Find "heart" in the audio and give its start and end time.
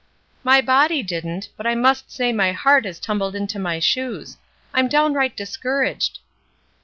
2.53-2.85